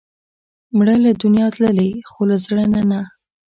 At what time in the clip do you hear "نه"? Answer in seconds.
2.73-2.81, 2.89-3.01